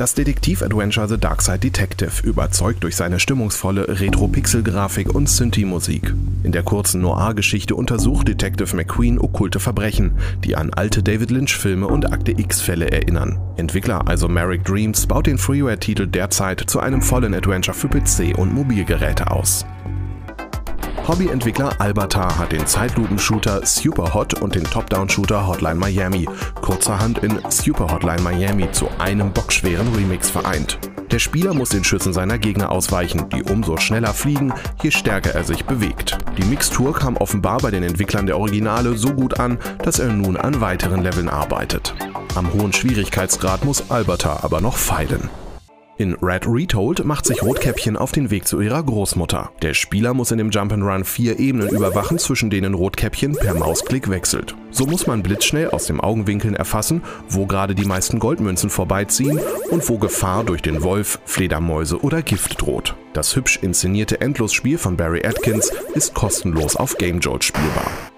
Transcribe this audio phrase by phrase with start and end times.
[0.00, 6.14] Das Detektiv-Adventure The Dark Side Detective überzeugt durch seine stimmungsvolle Retro-Pixel-Grafik und Synthie-Musik.
[6.42, 12.14] In der kurzen Noir-Geschichte untersucht Detective McQueen okkulte Verbrechen, die an alte David Lynch-Filme und
[12.14, 13.38] Akte X-Fälle erinnern.
[13.58, 18.54] Entwickler also Merrick Dreams baut den Freeware-Titel derzeit zu einem vollen Adventure für PC und
[18.54, 19.66] Mobilgeräte aus.
[21.08, 26.28] Hobbyentwickler Alberta hat den Zeitlupen-Shooter Superhot und den Top-Down-Shooter Hotline Miami
[26.60, 30.78] kurzerhand in Super Hotline Miami zu einem bockschweren Remix vereint.
[31.10, 35.42] Der Spieler muss den Schüssen seiner Gegner ausweichen, die umso schneller fliegen, je stärker er
[35.42, 36.18] sich bewegt.
[36.38, 40.36] Die Mixtur kam offenbar bei den Entwicklern der Originale so gut an, dass er nun
[40.36, 41.94] an weiteren Leveln arbeitet.
[42.36, 45.28] Am hohen Schwierigkeitsgrad muss Alberta aber noch feilen.
[46.00, 49.52] In Red Retold macht sich Rotkäppchen auf den Weg zu ihrer Großmutter.
[49.60, 54.56] Der Spieler muss in dem Jump'n'Run vier Ebenen überwachen, zwischen denen Rotkäppchen per Mausklick wechselt.
[54.70, 59.86] So muss man blitzschnell aus dem Augenwinkeln erfassen, wo gerade die meisten Goldmünzen vorbeiziehen und
[59.90, 62.96] wo Gefahr durch den Wolf, Fledermäuse oder Gift droht.
[63.12, 68.09] Das hübsch inszenierte Endlosspiel von Barry Atkins ist kostenlos auf GameJolt spielbar.